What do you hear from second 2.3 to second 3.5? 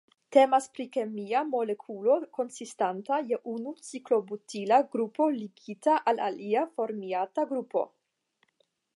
konsistanta je